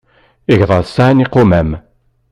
[0.53, 1.69] Igḍaḍ sɛan iqumam.